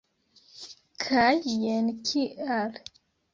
Kaj 1.03 1.29
jen 1.65 1.93
kial! 2.09 2.81